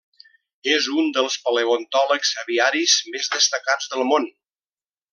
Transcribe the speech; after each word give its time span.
És 0.75 0.87
un 1.01 1.11
dels 1.17 1.35
paleontòlegs 1.43 2.33
aviaris 2.45 2.97
més 3.17 3.33
destacats 3.37 3.93
del 3.95 4.07
món. 4.15 4.31